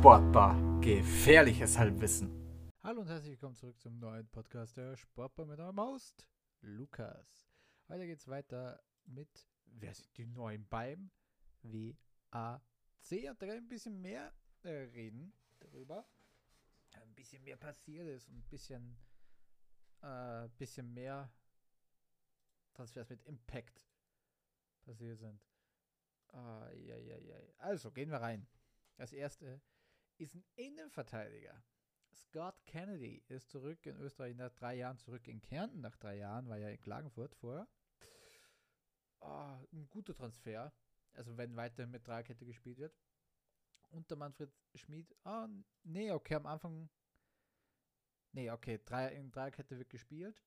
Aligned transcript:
Sportbar. 0.00 0.56
Gefährliches 0.80 1.76
Halbwissen. 1.76 2.30
Hallo 2.82 3.02
und 3.02 3.08
herzlich 3.08 3.32
willkommen 3.32 3.54
zurück 3.54 3.78
zum 3.78 3.98
neuen 3.98 4.26
Podcast 4.28 4.78
der 4.78 4.96
Sportbar 4.96 5.44
mit 5.44 5.60
eurem 5.60 5.78
Host, 5.78 6.26
Lukas. 6.62 7.46
Heute 7.86 8.06
geht's 8.06 8.26
weiter 8.26 8.82
mit, 9.04 9.46
wer 9.66 9.92
sind 9.92 10.16
die 10.16 10.24
neuen 10.24 10.66
beim 10.70 11.10
WAC? 11.60 12.62
Und 13.10 13.42
da 13.42 13.46
kann 13.46 13.50
ich 13.50 13.56
ein 13.56 13.68
bisschen 13.68 14.00
mehr 14.00 14.32
äh, 14.62 14.70
reden 14.70 15.34
darüber. 15.58 16.08
Ein 16.92 17.14
bisschen 17.14 17.44
mehr 17.44 17.58
passiert 17.58 18.08
ist 18.08 18.26
und 18.30 18.38
ein 18.38 18.48
bisschen, 18.48 18.96
äh, 20.00 20.48
bisschen 20.56 20.94
mehr 20.94 21.30
Transfers 22.72 23.10
mit 23.10 23.22
Impact 23.26 23.86
passiert 24.80 25.18
sind. 25.18 25.42
Ah, 26.28 26.70
ja, 26.72 26.96
ja, 26.96 27.18
ja. 27.18 27.36
Also, 27.58 27.90
gehen 27.90 28.10
wir 28.10 28.22
rein. 28.22 28.46
Das 28.96 29.12
erste 29.12 29.60
ist 30.20 30.34
ein 30.34 30.44
Innenverteidiger. 30.56 31.62
Scott 32.14 32.64
Kennedy 32.66 33.22
ist 33.28 33.50
zurück 33.50 33.84
in 33.86 33.96
Österreich 33.96 34.36
nach 34.36 34.52
drei 34.52 34.74
Jahren, 34.74 34.98
zurück 34.98 35.26
in 35.26 35.40
Kärnten 35.40 35.80
nach 35.80 35.96
drei 35.96 36.16
Jahren, 36.16 36.48
war 36.48 36.58
ja 36.58 36.68
in 36.68 36.80
Klagenfurt 36.80 37.34
vorher. 37.34 37.66
Oh, 39.20 39.58
ein 39.72 39.88
guter 39.88 40.14
Transfer. 40.14 40.72
Also 41.14 41.36
wenn 41.36 41.56
weiter 41.56 41.86
mit 41.86 42.06
Dreierkette 42.06 42.44
gespielt 42.44 42.78
wird. 42.78 42.94
Unter 43.90 44.16
Manfred 44.16 44.52
Schmid. 44.74 45.16
Ah, 45.24 45.46
oh, 45.46 45.48
nee, 45.82 46.12
okay, 46.12 46.36
am 46.36 46.46
Anfang. 46.46 46.88
Nee, 48.32 48.50
okay, 48.50 48.80
drei, 48.84 49.08
in 49.14 49.30
Dreierkette 49.30 49.76
wird 49.76 49.90
gespielt. 49.90 50.42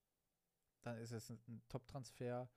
Dann 0.81 0.98
ist 0.98 1.11
es 1.11 1.30
ein, 1.30 1.42
ein 1.48 1.61
Top-Transfer 1.67 2.50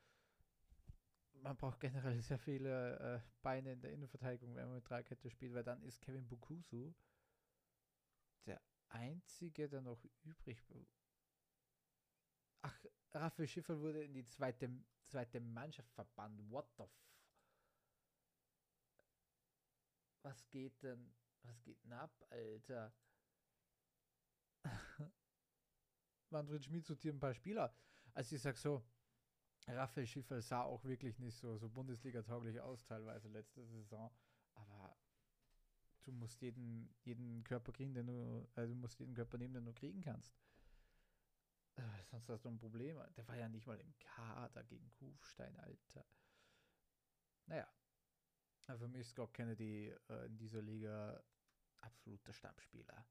man 1.47 1.57
braucht 1.57 1.79
generell 1.79 2.21
sehr 2.23 2.39
viele 2.39 2.99
äh, 2.99 3.21
Beine 3.43 3.73
in 3.73 3.81
der 3.81 3.93
Innenverteidigung, 3.93 4.57
wenn 4.57 4.67
man 4.67 4.77
mit 4.77 4.89
Dreikette 4.89 5.31
spielt, 5.31 5.55
weil 5.55 5.63
dann 5.63 5.81
ist 5.83 6.01
Kevin 6.01 6.27
Bukusu 6.27 6.93
der 8.47 8.61
einzige, 8.89 9.69
der 9.69 9.81
noch 9.81 10.05
übrig. 10.25 10.61
Ach, 12.63 12.85
Raphael 13.13 13.47
Schiffer 13.47 13.81
wurde 13.81 14.03
in 14.03 14.13
die 14.13 14.27
zweite, 14.27 14.69
zweite 15.07 15.41
Mannschaft 15.41 15.93
verbannt. 15.93 16.51
What 16.51 16.69
the 16.77 16.83
f 16.83 16.91
Was 20.23 20.49
geht 20.49 20.83
denn? 20.83 21.15
Was 21.45 21.63
geht 21.63 21.81
denn 21.85 21.93
ab, 21.93 22.13
Alter? 22.29 22.93
Manfred 26.31 26.65
Schmid 26.65 26.85
sortiert 26.85 27.15
ein 27.15 27.21
paar 27.21 27.35
Spieler. 27.35 27.73
Also 28.15 28.35
ich 28.35 28.43
sag 28.43 28.59
so, 28.59 28.85
Raphael 29.69 30.07
Schiffer 30.07 30.41
sah 30.41 30.63
auch 30.63 30.85
wirklich 30.85 31.19
nicht 31.19 31.37
so, 31.37 31.57
so 31.57 31.69
Bundesliga-tauglich 31.69 32.61
aus, 32.61 32.85
teilweise 32.85 33.29
letzte 33.29 33.65
Saison. 33.67 34.11
Aber 34.55 34.97
du 36.05 36.13
musst 36.13 36.41
jeden, 36.41 36.95
jeden 37.03 37.43
Körper 37.45 37.73
kriegen, 37.73 37.95
den 37.95 38.07
du, 38.07 38.49
äh, 38.55 38.67
du 38.67 38.75
musst 38.75 38.99
jeden 39.01 39.15
Körper 39.15 39.39
nehmen, 39.39 39.55
den 39.55 39.65
du 39.65 39.73
kriegen 39.73 40.01
kannst. 40.01 40.33
Äh, 41.75 41.83
sonst 42.11 42.29
hast 42.29 42.45
du 42.45 42.49
ein 42.49 42.59
Problem. 42.59 42.99
Der 43.17 43.27
war 43.29 43.37
ja 43.37 43.49
nicht 43.49 43.67
mal 43.67 43.79
im 43.81 43.99
Kader 43.99 44.65
gegen 44.65 44.91
Kufstein, 44.93 45.57
Alter. 45.59 46.07
Naja. 47.47 47.69
Für 48.67 48.89
mich 48.89 49.03
ist 49.03 49.11
Scott 49.11 49.33
Kennedy 49.33 49.95
äh, 50.09 50.27
in 50.27 50.39
dieser 50.39 50.61
Liga 50.61 51.23
absoluter 51.81 52.33
Stammspieler. 52.33 53.07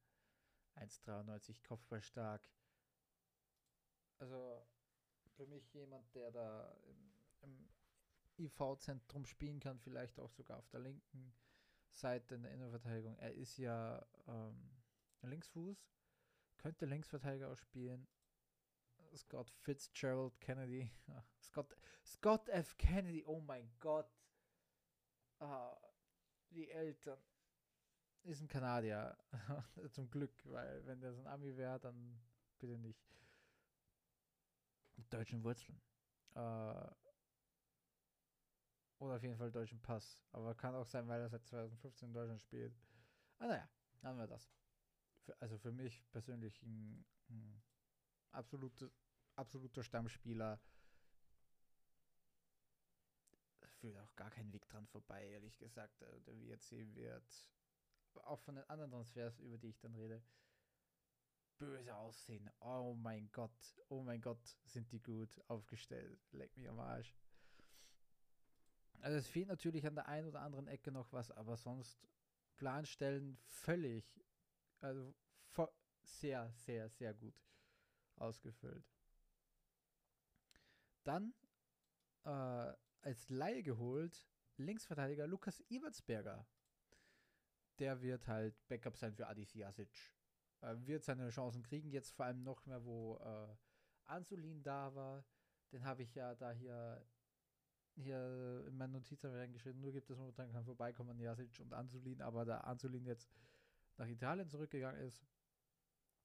1,93 0.76 1.64
Kopfball 1.64 2.02
stark. 2.02 2.50
Also 4.18 4.68
für 5.36 5.46
mich 5.48 5.74
jemand, 5.74 6.14
der 6.16 6.32
da 6.32 6.76
im, 6.84 7.14
im 7.42 7.70
IV-Zentrum 8.38 9.26
spielen 9.26 9.60
kann, 9.60 9.80
vielleicht 9.80 10.20
auch 10.20 10.32
sogar 10.32 10.58
auf 10.58 10.68
der 10.70 10.82
linken 10.82 11.34
Seite 11.92 12.36
in 12.36 12.44
der 12.44 12.52
Innenverteidigung. 12.52 13.18
Er 13.18 13.34
ist 13.34 13.58
ja 13.58 14.06
ähm, 14.28 14.70
Linksfuß, 15.22 15.78
könnte 16.58 16.86
Linksverteidiger 16.86 17.52
auch 17.52 17.58
spielen. 17.58 18.08
Scott 19.16 19.50
Fitzgerald 19.50 20.40
Kennedy. 20.42 20.92
Scott, 21.42 21.76
Scott 22.06 22.50
F. 22.50 22.78
Kennedy, 22.78 23.24
oh 23.26 23.40
mein 23.40 23.72
Gott. 23.80 24.10
Ah, 25.40 25.78
die 26.50 26.70
Eltern. 26.70 27.20
Ist 28.24 28.42
ein 28.42 28.48
Kanadier. 28.48 29.16
Zum 29.92 30.10
Glück, 30.10 30.34
weil 30.46 30.86
wenn 30.86 31.00
der 31.00 31.14
so 31.14 31.22
ein 31.22 31.28
Ami 31.28 31.56
wäre, 31.56 31.80
dann 31.80 32.20
bitte 32.60 32.78
nicht 32.78 33.00
mit 34.98 35.12
deutschen 35.14 35.44
Wurzeln. 35.44 35.82
Äh, 36.36 36.92
oder 39.00 39.16
auf 39.16 39.24
jeden 39.24 39.38
Fall 39.38 39.52
deutschen 39.52 39.82
Pass. 39.82 40.24
Aber 40.32 40.56
kann 40.56 40.76
auch 40.76 40.86
sein, 40.86 41.08
weil 41.08 41.22
er 41.22 41.30
seit 41.30 41.46
2015 41.46 42.10
in 42.10 42.14
Deutschland 42.14 42.42
spielt. 42.42 42.76
Ah, 43.40 43.48
naja, 43.48 43.70
haben 44.04 44.18
wir 44.18 44.28
das. 44.28 44.50
Für, 45.24 45.40
also 45.42 45.58
für 45.58 45.72
mich 45.72 46.04
persönlich 46.12 46.62
ein, 46.62 47.06
ein 47.30 47.64
absolute, 48.32 48.92
absoluter 49.36 49.84
Stammspieler. 49.84 50.60
Führt 53.80 53.98
auch 53.98 54.16
gar 54.16 54.32
keinen 54.32 54.54
Weg 54.54 54.68
dran 54.70 54.88
vorbei, 54.88 55.28
ehrlich 55.28 55.58
gesagt. 55.58 56.02
Äh, 56.02 56.22
der 56.22 56.40
WRC 56.40 56.96
wird 56.96 57.50
auch 58.24 58.40
von 58.40 58.56
den 58.56 58.64
anderen 58.70 58.92
Transfers, 58.92 59.40
über 59.40 59.58
die 59.58 59.70
ich 59.70 59.80
dann 59.80 59.94
rede, 59.96 60.24
böse 61.58 61.96
aussehen. 61.96 62.50
Oh 62.60 62.96
mein 62.96 63.32
Gott, 63.32 63.76
oh 63.90 64.04
mein 64.04 64.22
Gott, 64.22 64.44
sind 64.66 64.92
die 64.92 65.02
gut 65.02 65.42
aufgestellt. 65.48 66.20
Leck 66.32 66.56
mich 66.58 66.70
am 66.70 66.80
Arsch. 66.80 67.16
Also 69.02 69.18
es 69.18 69.28
fehlt 69.28 69.48
natürlich 69.48 69.86
an 69.86 69.96
der 69.96 70.08
einen 70.08 70.28
oder 70.28 70.42
anderen 70.42 70.68
Ecke 70.68 70.92
noch 70.92 71.12
was, 71.12 71.32
aber 71.32 71.58
sonst 71.58 72.08
Planstellen 72.56 73.38
völlig, 73.46 74.06
also 74.80 75.14
sehr, 76.06 76.52
sehr, 76.54 76.90
sehr 76.90 77.14
gut 77.14 77.36
ausgefüllt. 78.16 78.86
Dann 81.04 81.34
äh, 82.24 82.74
als 83.02 83.30
Laie 83.30 83.64
geholt 83.64 84.28
Linksverteidiger 84.58 85.28
Lukas 85.28 85.62
Ibertsberger. 85.70 86.48
Der 87.80 88.02
wird 88.02 88.28
halt 88.28 88.56
Backup 88.68 88.98
sein 88.98 89.14
für 89.14 89.28
Adi 89.28 89.46
Jasic 89.54 90.15
äh, 90.66 90.88
wird 90.88 91.04
seine 91.04 91.30
Chancen 91.30 91.62
kriegen. 91.62 91.92
Jetzt 91.92 92.12
vor 92.16 92.26
allem 92.26 92.44
noch 92.44 92.66
mehr, 92.66 92.84
wo 92.84 93.18
äh, 93.18 93.56
Ansulin 94.06 94.64
da 94.64 94.94
war. 94.96 95.24
Den 95.72 95.86
habe 95.86 96.04
ich 96.04 96.16
ja 96.16 96.34
da 96.36 96.52
hier, 96.52 97.06
hier 97.96 98.66
in 98.68 98.78
meinen 98.78 98.94
Notizen 98.94 99.32
reingeschrieben. 99.32 99.82
Nur 99.82 99.92
gibt 99.92 100.10
es 100.10 100.18
momentan 100.18 100.52
kein 100.52 100.66
Vorbeikommen 100.66 101.20
Jasic 101.20 101.60
und 101.60 101.74
Ansulin, 101.74 102.22
aber 102.22 102.46
da 102.46 102.60
Ansulin 102.62 103.06
jetzt 103.06 103.30
nach 103.98 104.08
Italien 104.08 104.50
zurückgegangen 104.50 105.02
ist, 105.02 105.24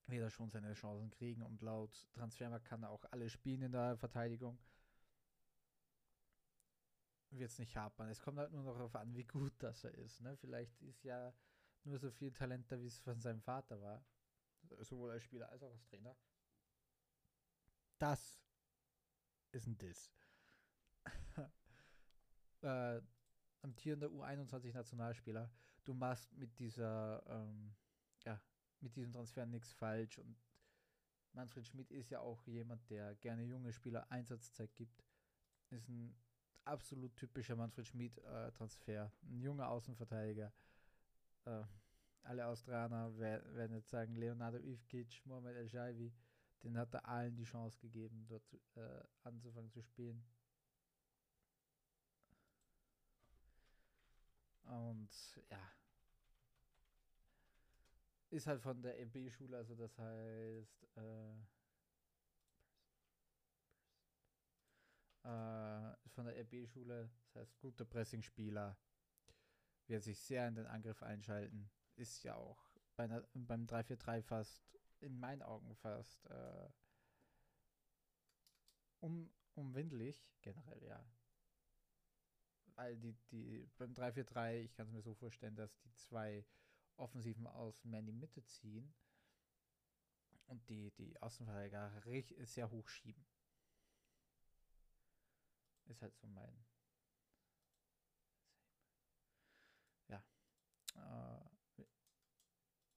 wird 0.07 0.23
er 0.23 0.31
schon 0.31 0.51
seine 0.51 0.73
Chancen 0.75 1.11
kriegen 1.11 1.43
und 1.43 1.63
laut 1.63 2.09
Transfermarkt 2.15 2.65
kann 2.65 2.83
er 2.83 2.91
auch 2.91 3.05
alle 3.11 3.29
spielen 3.29 3.63
in 3.63 3.73
der 3.73 3.97
Verteidigung. 3.97 4.59
Wird 7.31 7.51
es 7.51 7.59
nicht 7.61 7.77
hapern. 7.77 8.09
Es 8.09 8.21
kommt 8.21 8.39
halt 8.39 8.51
nur 8.51 8.65
noch 8.65 8.75
darauf 8.75 8.97
an, 8.97 9.15
wie 9.15 9.25
gut 9.25 9.53
das 9.61 9.85
er 9.85 9.95
ist. 9.95 10.21
Ne? 10.21 10.37
Vielleicht 10.37 10.83
ist 10.83 11.05
ja 11.05 11.33
nur 11.85 11.99
so 11.99 12.11
viel 12.11 12.33
Talent 12.33 12.73
da, 12.73 12.81
wie 12.81 12.87
es 12.87 12.99
von 12.99 13.21
seinem 13.21 13.41
Vater 13.41 13.81
war 13.81 14.05
sowohl 14.81 15.11
als 15.11 15.23
Spieler 15.23 15.49
als 15.51 15.63
auch 15.63 15.71
als 15.71 15.85
Trainer. 15.85 16.17
Das 17.99 18.41
ist 19.53 19.67
ein 19.67 19.77
Diss. 19.79 20.13
äh, 22.63 23.01
amtierender 23.63 24.09
U21-Nationalspieler, 24.09 25.51
du 25.85 25.95
machst 25.95 26.33
mit 26.33 26.59
dieser, 26.59 27.23
ähm, 27.29 27.75
ja, 28.25 28.41
mit 28.81 28.97
diesem 28.97 29.13
Transfer 29.13 29.47
nichts 29.47 29.73
falsch 29.73 30.19
und 30.19 30.37
Manfred 31.33 31.67
Schmidt 31.67 31.91
ist 31.91 32.11
ja 32.11 32.21
auch 32.21 32.45
jemand, 32.47 32.89
der 32.91 33.15
gerne 33.17 33.45
junge 33.45 33.73
Spieler 33.73 34.11
Einsatzzeit 34.11 34.75
gibt. 34.75 35.05
Ist 35.71 35.89
ein 35.89 36.15
absolut 36.65 37.15
typischer 37.17 37.55
Manfred 37.57 37.87
Schmidt-Transfer. 37.87 39.05
Äh, 39.05 39.27
ein 39.27 39.41
junger 39.41 39.69
Außenverteidiger. 39.69 40.53
Äh, 41.45 41.63
alle 42.31 42.47
Australier 42.47 43.13
werden 43.19 43.75
jetzt 43.75 43.91
sagen, 43.91 44.15
Leonardo 44.15 44.59
Ivkic, 44.59 45.21
Mohamed 45.27 45.57
El 45.57 45.69
Shaivi, 45.69 46.13
den 46.63 46.79
hat 46.79 46.95
er 46.95 47.09
allen 47.09 47.35
die 47.35 47.43
Chance 47.43 47.77
gegeben, 47.81 48.25
dort 48.29 48.45
äh, 48.77 49.03
anzufangen 49.25 49.73
zu 49.73 49.83
spielen. 49.83 50.25
Und 54.63 55.11
ja, 55.51 55.73
ist 58.29 58.47
halt 58.47 58.63
von 58.63 58.81
der 58.81 59.01
EB-Schule, 59.01 59.57
also 59.57 59.75
das 59.75 59.99
heißt, 59.99 60.87
äh, 60.99 61.33
äh, 65.25 65.97
von 66.11 66.27
der 66.27 66.37
EB-Schule, 66.39 67.11
das 67.25 67.35
heißt 67.35 67.59
guter 67.59 67.85
Pressing-Spieler, 67.85 68.77
wird 69.89 70.05
sich 70.05 70.21
sehr 70.21 70.47
in 70.47 70.55
den 70.55 70.67
Angriff 70.67 71.03
einschalten 71.03 71.69
ist 72.01 72.25
ja 72.25 72.35
auch 72.35 72.59
bei 72.97 73.05
einer, 73.05 73.23
beim 73.35 73.67
343 73.67 74.27
fast, 74.27 74.63
in 75.01 75.19
meinen 75.19 75.43
Augen 75.43 75.75
fast 75.77 76.27
äh, 76.27 76.69
um, 79.01 79.31
umwindlich, 79.55 80.27
generell, 80.43 80.83
ja. 80.85 81.05
Weil 82.75 82.97
die, 82.97 83.13
die 83.31 83.69
beim 83.77 83.95
343, 83.95 84.65
ich 84.65 84.75
kann 84.75 84.87
es 84.87 84.93
mir 84.93 85.03
so 85.03 85.15
vorstellen, 85.15 85.57
dass 85.57 85.79
die 85.81 85.93
zwei 85.95 86.45
Offensiven 86.97 87.47
aus 87.47 87.85
mehr 87.85 88.01
in 88.01 88.07
die 88.07 88.13
Mitte 88.13 88.45
ziehen 88.45 88.95
und 90.47 90.69
die, 90.69 90.91
die 90.93 91.21
Außenverteidiger 91.21 92.03
sehr 92.45 92.71
hoch 92.71 92.89
schieben. 92.89 93.25
Ist 95.87 96.03
halt 96.03 96.17
so 96.17 96.27
mein. 96.29 96.65
Ja. 100.09 100.23
Äh, 100.95 101.50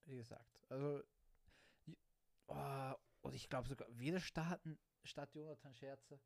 wie 0.05 0.17
gesagt, 0.17 0.59
also. 0.69 1.03
Oh, 2.47 2.93
und 3.21 3.33
ich 3.33 3.47
glaube 3.47 3.69
sogar, 3.69 3.87
wieder 3.97 4.19
starten 4.19 4.77
statt 5.03 5.33
Jonathan 5.33 5.73
Scherze. 5.73 6.19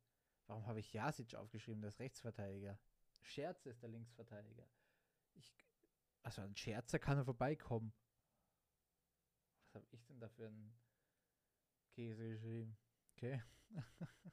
Warum 0.46 0.66
habe 0.66 0.80
ich 0.80 0.92
Jasic 0.92 1.34
aufgeschrieben, 1.34 1.80
das 1.82 2.00
Rechtsverteidiger? 2.00 2.78
Scherze 3.20 3.70
ist 3.70 3.82
der 3.82 3.90
Linksverteidiger. 3.90 4.68
Ich, 5.34 5.54
also 6.22 6.42
ein 6.42 6.56
Scherzer 6.56 6.98
kann 6.98 7.18
er 7.18 7.24
vorbeikommen. 7.24 7.92
Was 9.62 9.74
habe 9.74 9.86
ich 9.92 10.04
denn 10.06 10.18
da 10.18 10.28
für 10.28 10.46
einen 10.46 10.76
Käse 11.90 12.28
geschrieben? 12.28 12.76
Okay. 13.12 13.42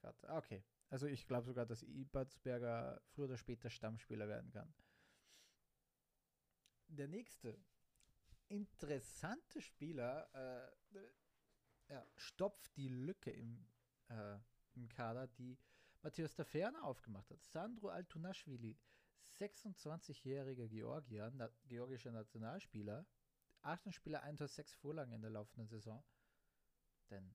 Gott. 0.00 0.24
Okay. 0.24 0.64
Also 0.90 1.06
ich 1.06 1.26
glaube 1.26 1.46
sogar, 1.46 1.66
dass 1.66 1.82
Ibertsberger 1.82 3.00
früher 3.06 3.24
oder 3.24 3.36
später 3.36 3.70
Stammspieler 3.70 4.28
werden 4.28 4.50
kann. 4.50 4.72
Der 6.88 7.08
nächste 7.08 7.58
interessante 8.48 9.60
Spieler 9.60 10.28
äh, 10.34 10.98
ja, 11.88 12.06
stopft 12.16 12.76
die 12.76 12.88
Lücke 12.88 13.30
im, 13.30 13.66
äh, 14.08 14.38
im 14.74 14.88
Kader, 14.88 15.26
die 15.26 15.58
Matthias 16.02 16.34
Taferner 16.34 16.84
aufgemacht 16.84 17.30
hat. 17.30 17.42
Sandro 17.46 17.88
Altunashvili, 17.88 18.76
26-jähriger 19.38 20.68
Georgier, 20.68 21.30
na, 21.34 21.50
georgischer 21.66 22.12
Nationalspieler, 22.12 23.06
18 23.62 23.92
Spieler, 23.92 24.22
106 24.22 24.74
Vorlagen 24.74 25.12
in 25.12 25.22
der 25.22 25.30
laufenden 25.30 25.68
Saison. 25.68 26.04
Denn 27.10 27.34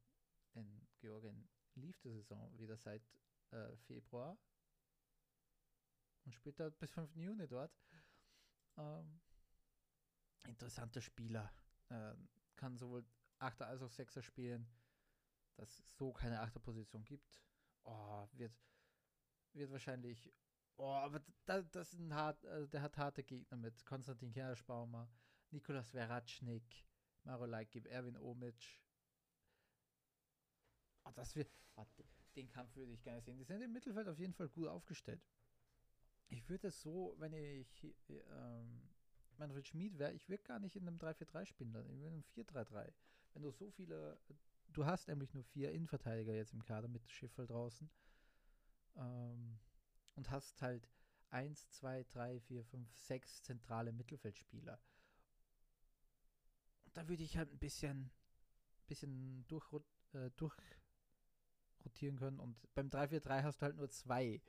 in 0.53 0.87
Georgien 0.99 1.49
lief 1.75 1.99
die 2.01 2.11
Saison 2.11 2.57
wieder 2.57 2.77
seit 2.77 3.03
äh, 3.51 3.75
Februar 3.77 4.37
und 6.25 6.33
spielt 6.33 6.59
dort 6.59 6.77
bis 6.77 6.91
5. 6.91 7.15
Juni 7.15 7.47
dort. 7.47 7.75
Ähm, 8.77 9.19
interessanter 10.43 11.01
Spieler. 11.01 11.51
Äh, 11.89 12.13
kann 12.55 12.77
sowohl 12.77 13.05
Achter 13.39 13.67
als 13.67 13.81
auch 13.81 13.91
Sechser 13.91 14.21
spielen. 14.21 14.67
Dass 15.55 15.69
es 15.69 15.97
so 15.97 16.13
keine 16.13 16.39
Achterposition 16.39 17.03
gibt. 17.03 17.41
Oh, 17.83 18.27
wird, 18.33 18.53
wird 19.53 19.71
wahrscheinlich. 19.71 20.31
Oh, 20.77 20.93
aber 20.93 21.21
da, 21.45 21.61
das 21.61 21.93
ist 21.93 21.99
ein 21.99 22.13
hart, 22.13 22.45
also 22.45 22.67
der 22.67 22.81
hat 22.81 22.97
harte 22.97 23.23
Gegner 23.23 23.57
mit 23.57 23.85
Konstantin 23.85 24.31
Kerschbaumer, 24.31 25.09
Nikolas 25.51 25.89
Veratschnik, 25.89 26.85
Maro 27.23 27.45
Leikib, 27.45 27.85
Erwin 27.87 28.17
Omic. 28.17 28.81
Oh, 31.03 31.11
das 31.13 31.35
wird, 31.35 31.51
oh, 31.75 31.85
den 32.35 32.47
Kampf 32.47 32.75
würde 32.75 32.93
ich 32.93 33.03
gerne 33.03 33.21
sehen. 33.21 33.37
Die 33.37 33.43
sind 33.43 33.61
im 33.61 33.73
Mittelfeld 33.73 34.07
auf 34.07 34.19
jeden 34.19 34.33
Fall 34.33 34.47
gut 34.47 34.67
aufgestellt. 34.67 35.21
Ich 36.29 36.47
würde 36.47 36.67
es 36.67 36.81
so, 36.81 37.15
wenn 37.17 37.33
ich 37.33 37.93
ähm, 38.09 38.89
Manfred 39.39 39.67
Schmid 39.67 39.97
wäre, 39.97 40.13
ich 40.13 40.29
würde 40.29 40.43
gar 40.43 40.59
nicht 40.59 40.75
in 40.75 40.87
einem 40.87 40.97
3-4-3 40.97 41.45
spielen, 41.45 41.69
ich 41.69 41.75
würde 41.75 41.89
in 41.89 42.05
einem 42.05 42.23
4-3-3. 42.35 42.93
Wenn 43.33 43.41
du 43.41 43.51
so 43.51 43.71
viele, 43.71 44.19
du 44.73 44.85
hast 44.85 45.07
nämlich 45.07 45.33
nur 45.33 45.43
vier 45.43 45.71
Innenverteidiger 45.71 46.33
jetzt 46.33 46.53
im 46.53 46.63
Kader 46.63 46.87
mit 46.87 47.09
Schiffel 47.09 47.47
draußen 47.47 47.89
ähm, 48.95 49.59
und 50.15 50.29
hast 50.29 50.61
halt 50.61 50.87
1, 51.31 51.69
2, 51.71 52.03
3, 52.03 52.39
4, 52.39 52.65
5, 52.65 52.97
6 52.97 53.43
zentrale 53.43 53.91
Mittelfeldspieler. 53.91 54.79
Und 56.85 56.97
da 56.97 57.07
würde 57.07 57.23
ich 57.23 57.37
halt 57.37 57.51
ein 57.51 57.59
bisschen, 57.59 58.11
bisschen 58.87 59.45
durch, 59.47 59.71
äh, 60.13 60.31
durchrotieren 60.31 62.17
können. 62.17 62.39
Und 62.39 62.57
beim 62.73 62.89
3-4-3 62.89 63.43
hast 63.43 63.61
du 63.61 63.65
halt 63.65 63.75
nur 63.75 63.89
zwei. 63.89 64.41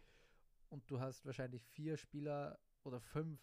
Und 0.70 0.90
du 0.90 1.00
hast 1.00 1.26
wahrscheinlich 1.26 1.66
vier 1.68 1.96
Spieler 1.98 2.58
oder 2.82 3.00
fünf, 3.00 3.40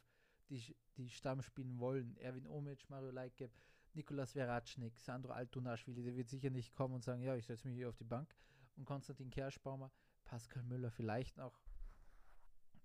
die, 0.49 0.75
die 0.97 1.09
Stamm 1.09 1.41
spielen 1.41 1.79
wollen. 1.79 2.17
Erwin 2.17 2.47
Omic, 2.47 2.89
Mario 2.89 3.11
Leike, 3.11 3.49
Nikolas 3.93 4.33
Veratschnik, 4.33 4.97
Sandro 4.99 5.31
Altunaschwili, 5.31 6.03
der 6.03 6.15
wird 6.15 6.29
sicher 6.29 6.49
nicht 6.49 6.73
kommen 6.73 6.95
und 6.95 7.03
sagen, 7.03 7.21
ja, 7.21 7.35
ich 7.35 7.45
setze 7.45 7.67
mich 7.67 7.77
hier 7.77 7.89
auf 7.89 7.97
die 7.97 8.03
Bank. 8.03 8.35
Und 8.75 8.85
Konstantin 8.85 9.29
Kerschbaumer, 9.29 9.91
Pascal 10.23 10.63
Müller 10.63 10.91
vielleicht 10.91 11.37
noch. 11.37 11.59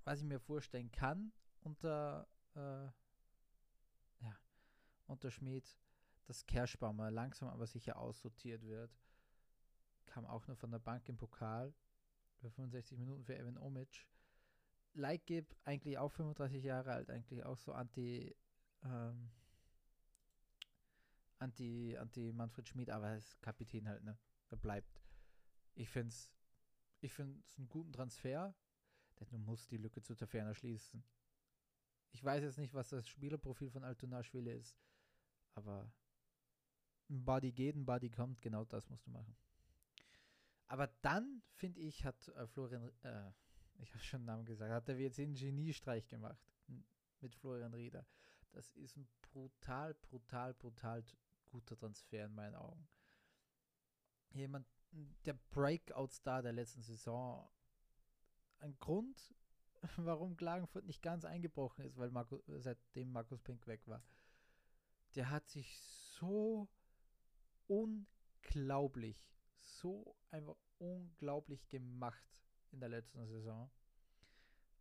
Was 0.05 0.21
ich 0.21 0.25
mir 0.25 0.41
vorstellen 0.41 0.91
kann, 0.91 1.33
unter, 1.61 2.27
äh, 2.55 2.87
ja, 4.21 4.37
unter 5.07 5.31
Schmied, 5.31 5.79
dass 6.25 6.47
Kerschbaumer 6.47 7.11
langsam 7.11 7.49
aber 7.49 7.67
sicher 7.67 7.99
aussortiert 7.99 8.63
wird. 8.63 8.91
Kam 10.07 10.25
auch 10.27 10.47
nur 10.47 10.57
von 10.57 10.71
der 10.71 10.79
Bank 10.79 11.09
im 11.09 11.17
Pokal. 11.17 11.75
Für 12.41 12.51
65 12.51 12.99
Minuten 12.99 13.25
für 13.25 13.37
Evan 13.37 13.59
Omic. 13.59 14.07
Leitgeb, 14.95 15.55
eigentlich 15.65 15.99
auch 15.99 16.11
35 16.11 16.63
Jahre 16.63 16.93
alt, 16.93 17.11
eigentlich 17.11 17.45
auch 17.45 17.57
so 17.57 17.73
anti, 17.73 18.35
ähm, 18.85 19.31
anti, 21.39 21.97
anti 21.97 22.33
Manfred 22.33 22.69
Schmid, 22.69 22.91
aber 22.91 23.09
er 23.09 23.17
ist 23.17 23.41
Kapitän 23.43 23.89
halt, 23.89 24.05
ne? 24.05 24.19
Er 24.51 24.57
bleibt. 24.57 25.03
Ich 25.75 25.89
finde 25.89 26.09
es 26.09 26.33
ich 27.03 27.13
find's 27.13 27.59
einen 27.59 27.69
guten 27.69 27.93
Transfer, 27.93 28.55
denn 29.19 29.29
du 29.29 29.39
musst 29.39 29.71
die 29.73 29.77
Lücke 29.77 30.03
zu 30.03 30.15
Taferner 30.15 30.55
schließen. 30.55 31.05
Ich 32.13 32.23
weiß 32.23 32.43
jetzt 32.45 32.59
nicht, 32.59 32.75
was 32.75 32.91
das 32.91 33.09
Spielerprofil 33.09 33.71
von 33.71 33.83
Altonaschwili 33.83 34.53
ist, 34.53 34.79
aber 35.55 35.93
ein 37.11 37.25
Body 37.25 37.51
geht, 37.53 37.75
ein 37.75 37.85
Body 37.85 38.09
kommt, 38.09 38.41
genau 38.41 38.65
das 38.65 38.89
musst 38.89 39.07
du 39.07 39.11
machen. 39.11 39.37
Aber 40.69 40.87
dann, 41.03 41.43
finde 41.55 41.81
ich, 41.81 42.05
hat 42.05 42.29
äh, 42.29 42.47
Florian, 42.47 42.91
äh, 43.03 43.33
ich 43.79 43.93
habe 43.95 44.05
schon 44.05 44.21
den 44.23 44.27
Namen 44.27 44.45
gesagt, 44.45 44.71
hat 44.71 44.89
der 44.89 44.99
WC 44.99 45.23
einen 45.23 45.35
Geniestreich 45.35 46.07
gemacht 46.09 46.41
mit 47.21 47.35
Florian 47.35 47.75
Rieder. 47.75 48.07
Das 48.53 48.77
ist 48.77 48.97
ein 48.97 49.09
brutal, 49.23 49.95
brutal, 49.95 50.55
brutal 50.55 51.05
guter 51.47 51.77
Transfer 51.77 52.27
in 52.27 52.35
meinen 52.35 52.55
Augen. 52.55 52.87
Jemand, 54.31 54.67
der 55.25 55.35
Breakout-Star 55.51 56.43
der 56.43 56.53
letzten 56.53 56.83
Saison. 56.83 57.51
Ein 58.59 58.77
Grund, 58.79 59.35
warum 59.97 60.37
Klagenfurt 60.37 60.85
nicht 60.85 61.03
ganz 61.03 61.25
eingebrochen 61.25 61.85
ist, 61.85 61.97
weil 61.97 62.11
Marco, 62.11 62.43
seitdem 62.47 63.13
Markus 63.13 63.41
Pink 63.41 63.67
weg 63.67 63.87
war. 63.87 64.03
Der 65.15 65.31
hat 65.31 65.49
sich 65.49 65.79
so 65.79 66.69
unglaublich, 67.67 69.19
so 69.51 70.17
einfach 70.31 70.57
unglaublich 70.79 71.69
gemacht 71.69 72.43
in 72.73 72.81
der 72.81 72.89
letzten 72.89 73.27
Saison. 73.27 73.71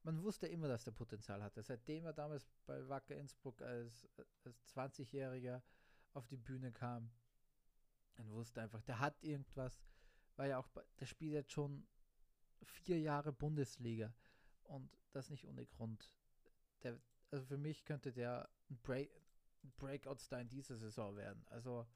Man 0.04 0.22
wusste 0.24 0.48
immer, 0.48 0.68
dass 0.68 0.84
der 0.84 0.92
Potenzial 0.92 1.44
hatte. 1.44 1.62
Seitdem 1.62 2.06
er 2.06 2.14
damals 2.14 2.48
bei 2.66 2.88
Wacker 2.88 3.16
Innsbruck 3.16 3.62
als, 3.62 4.08
als 4.44 4.76
20-Jähriger 4.76 5.62
auf 6.14 6.28
die 6.28 6.38
Bühne 6.38 6.72
kam, 6.72 7.12
man 8.18 8.30
wusste 8.32 8.62
einfach, 8.62 8.82
der 8.82 9.00
hat 9.00 9.22
irgendwas, 9.24 9.82
weil 10.36 10.50
ja 10.50 10.58
auch, 10.58 10.68
der 11.00 11.06
spielt 11.06 11.34
jetzt 11.34 11.52
schon 11.52 11.88
vier 12.64 13.00
Jahre 13.00 13.32
Bundesliga 13.32 14.14
und 14.64 14.90
das 15.12 15.30
nicht 15.30 15.46
ohne 15.46 15.66
Grund. 15.66 16.14
Der, 16.84 17.00
also 17.30 17.46
für 17.46 17.58
mich 17.58 17.86
könnte 17.86 18.12
der 18.12 18.50
ein, 18.70 18.78
Break, 18.82 19.12
ein 19.64 19.72
Breakout-Star 19.78 20.42
in 20.42 20.50
dieser 20.50 20.78
Saison 20.78 21.16
werden. 21.16 21.46
Also 21.50 21.88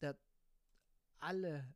der 0.00 0.16
alle 1.18 1.66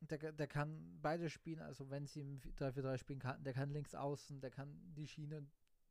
der, 0.00 0.32
der 0.32 0.46
kann 0.46 0.98
beide 1.00 1.30
spielen, 1.30 1.60
also 1.60 1.90
wenn 1.90 2.06
sie 2.06 2.20
im 2.20 2.40
3-4-3 2.40 2.98
spielen 2.98 3.18
kann, 3.18 3.42
der 3.42 3.54
kann 3.54 3.70
links 3.70 3.94
außen, 3.94 4.40
der 4.40 4.50
kann 4.50 4.78
die 4.94 5.06
Schiene, 5.06 5.46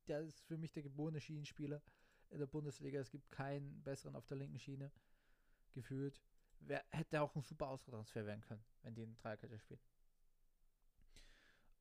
der 0.07 0.21
ist 0.21 0.41
für 0.41 0.57
mich 0.57 0.71
der 0.71 0.83
geborene 0.83 1.19
Schienenspieler 1.19 1.81
in 2.29 2.39
der 2.39 2.47
Bundesliga. 2.47 2.99
Es 2.99 3.09
gibt 3.09 3.31
keinen 3.31 3.81
besseren 3.83 4.15
auf 4.15 4.25
der 4.25 4.37
linken 4.37 4.59
Schiene 4.59 4.91
gefühlt. 5.73 6.21
Wer 6.59 6.83
hätte 6.91 7.21
auch 7.21 7.35
ein 7.35 7.41
super 7.41 7.67
Austransfer 7.67 8.25
werden 8.25 8.41
können, 8.41 8.63
wenn 8.83 8.95
die 8.95 9.03
in 9.03 9.15
Dreierkette 9.15 9.59
spielen. 9.59 9.81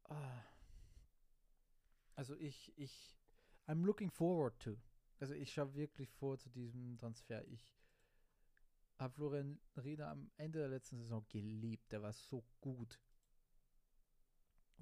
Oh. 0.08 0.14
Also 2.14 2.36
ich, 2.36 2.72
ich, 2.76 3.16
I'm 3.66 3.84
looking 3.84 4.10
forward 4.10 4.58
to. 4.60 4.76
Also 5.20 5.34
ich 5.34 5.52
schaue 5.52 5.74
wirklich 5.74 6.10
vor 6.10 6.38
zu 6.38 6.50
diesem 6.50 6.98
Transfer. 6.98 7.46
Ich 7.46 7.81
habe 9.02 9.14
Florian 9.14 9.60
Rieder 9.76 10.08
am 10.08 10.30
Ende 10.36 10.60
der 10.60 10.68
letzten 10.68 10.98
Saison 10.98 11.26
geliebt. 11.28 11.90
Der 11.92 12.02
war 12.02 12.12
so 12.12 12.44
gut. 12.60 13.00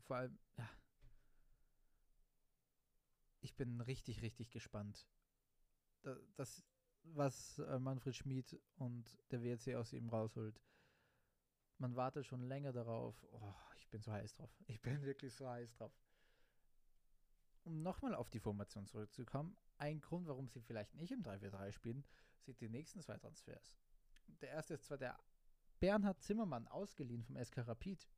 Vor 0.00 0.16
allem, 0.16 0.38
ja. 0.56 0.68
Ich 3.40 3.54
bin 3.56 3.80
richtig, 3.80 4.22
richtig 4.22 4.50
gespannt. 4.50 5.06
Das, 6.36 6.64
was 7.04 7.58
äh, 7.58 7.78
Manfred 7.78 8.14
Schmid 8.16 8.60
und 8.76 9.18
der 9.30 9.42
WRC 9.42 9.74
aus 9.76 9.92
ihm 9.92 10.08
rausholt. 10.08 10.60
Man 11.78 11.96
wartet 11.96 12.26
schon 12.26 12.42
länger 12.42 12.72
darauf. 12.72 13.16
Oh, 13.32 13.54
ich 13.78 13.88
bin 13.88 14.02
so 14.02 14.12
heiß 14.12 14.34
drauf. 14.34 14.50
Ich 14.66 14.80
bin 14.82 15.02
wirklich 15.02 15.34
so 15.34 15.48
heiß 15.48 15.72
drauf. 15.74 15.92
um 17.64 17.82
nochmal 17.82 18.14
auf 18.14 18.30
die 18.30 18.40
Formation 18.40 18.86
zurückzukommen, 18.86 19.56
ein 19.78 20.00
Grund, 20.00 20.26
warum 20.28 20.48
sie 20.48 20.60
vielleicht 20.60 20.94
nicht 20.94 21.12
im 21.12 21.22
3-4-3 21.22 21.72
spielen, 21.72 22.04
sind 22.40 22.60
die 22.60 22.68
nächsten 22.68 23.00
zwei 23.00 23.16
Transfers. 23.18 23.74
Der 24.40 24.50
erste 24.50 24.74
ist 24.74 24.84
zwar 24.84 24.98
der 24.98 25.18
Bernhard 25.80 26.20
Zimmermann 26.22 26.68
ausgeliehen 26.68 27.22
vom 27.22 27.36
SK 27.42 27.66
Rapid. 27.66 28.08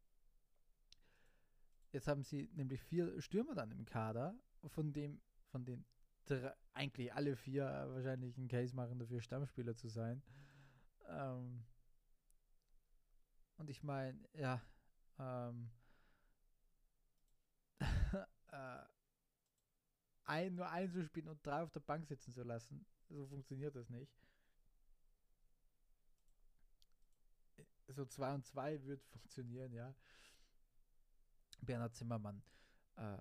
Jetzt 1.93 2.09
haben 2.09 2.23
sie 2.23 2.49
nämlich 2.55 2.83
vier 2.83 3.21
Stürmer 3.21 3.55
dann 3.55 3.71
im 3.71 3.85
Kader, 3.85 4.35
von 4.67 4.93
dem, 4.93 5.21
von 5.51 5.65
den 5.65 5.85
drei, 6.25 6.55
eigentlich 6.73 7.13
alle 7.13 7.37
vier 7.37 7.65
wahrscheinlich 7.65 8.37
einen 8.39 8.49
Case 8.49 8.75
machen, 8.75 8.99
dafür 8.99 9.21
Stammspieler 9.21 9.77
zu 9.77 9.89
sein. 9.89 10.23
Ähm, 11.09 11.65
und 13.59 13.69
ich 13.69 13.83
meine, 13.83 14.19
ja, 14.35 14.63
ähm, 15.19 15.71
äh, 18.53 18.79
ein, 20.25 20.55
nur 20.55 20.69
einzuspielen 20.71 21.29
und 21.29 21.45
drei 21.47 21.63
auf 21.63 21.71
der 21.71 21.81
Bank 21.81 22.07
sitzen 22.07 22.33
zu 22.33 22.43
lassen, 22.43 22.87
so 23.09 23.27
funktioniert 23.27 23.77
das 23.77 23.91
nicht. 23.91 24.13
So 27.93 28.05
2 28.05 28.35
und 28.35 28.47
2 28.47 28.85
wird 28.85 29.05
funktionieren, 29.07 29.73
ja. 29.73 29.95
Bernhard 31.61 31.95
Zimmermann. 31.95 32.43
Äh, 32.97 33.19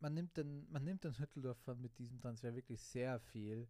man 0.00 0.14
nimmt 0.14 0.36
den, 0.36 0.70
man 0.70 0.84
nimmt 0.84 1.04
den 1.04 1.18
Hütteldorfer 1.18 1.74
mit 1.76 1.98
diesem 1.98 2.20
Transfer 2.20 2.54
wirklich 2.54 2.82
sehr 2.82 3.18
viel. 3.20 3.68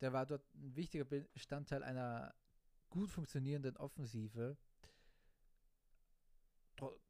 Der 0.00 0.12
war 0.12 0.24
dort 0.24 0.42
ein 0.54 0.74
wichtiger 0.76 1.04
Bestandteil 1.04 1.82
einer 1.82 2.34
gut 2.88 3.10
funktionierenden 3.10 3.76
Offensive. 3.76 4.56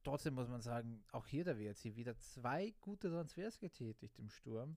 Trotzdem 0.03 0.35
muss 0.35 0.49
man 0.49 0.63
sagen, 0.63 1.05
auch 1.13 1.27
hier 1.27 1.45
der 1.45 1.59
WRC 1.59 1.95
wieder 1.95 2.19
zwei 2.19 2.75
gute 2.81 3.11
Transfers 3.11 3.59
getätigt 3.59 4.19
im 4.19 4.31
Sturm. 4.31 4.77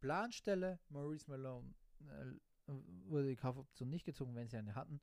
Planstelle, 0.00 0.78
Maurice 0.88 1.28
Malone 1.28 1.74
äh, 2.00 2.72
wurde 3.06 3.28
die 3.28 3.36
Kaufoption 3.36 3.90
nicht 3.90 4.04
gezogen, 4.04 4.34
wenn 4.36 4.48
sie 4.48 4.56
eine 4.56 4.74
hatten. 4.74 5.00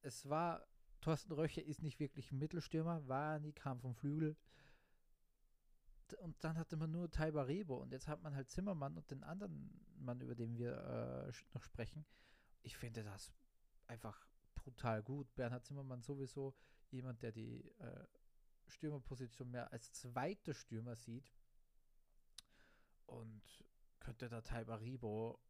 Es 0.00 0.28
war, 0.28 0.66
Thorsten 1.02 1.32
Röcher 1.32 1.62
ist 1.62 1.82
nicht 1.82 2.00
wirklich 2.00 2.30
ein 2.32 2.38
Mittelstürmer, 2.38 3.06
war 3.08 3.38
nie, 3.40 3.52
kam 3.52 3.80
vom 3.80 3.94
Flügel. 3.94 4.36
Und 6.18 6.36
dann 6.44 6.56
hatte 6.58 6.76
man 6.76 6.90
nur 6.90 7.10
Taiba 7.10 7.42
Rebo 7.42 7.76
und 7.76 7.90
jetzt 7.92 8.06
hat 8.06 8.22
man 8.22 8.34
halt 8.34 8.50
Zimmermann 8.50 8.96
und 8.96 9.10
den 9.10 9.22
anderen 9.24 9.70
Mann, 9.96 10.20
über 10.20 10.34
den 10.34 10.56
wir 10.56 10.76
äh, 10.76 11.32
noch 11.54 11.62
sprechen. 11.62 12.04
Ich 12.62 12.76
finde 12.76 13.02
das 13.02 13.32
einfach 13.86 14.26
brutal 14.54 15.02
gut. 15.02 15.34
Bernhard 15.34 15.64
Zimmermann 15.64 16.02
sowieso 16.02 16.54
jemand, 16.90 17.22
der 17.22 17.32
die 17.32 17.68
äh, 17.78 18.06
Stürmerposition 18.68 19.50
mehr 19.50 19.72
als 19.72 19.92
zweiter 19.92 20.54
Stürmer 20.54 20.96
sieht 20.96 21.32
und 23.06 23.42
könnte 23.98 24.28
da 24.28 24.40
Taibaribo 24.40 25.40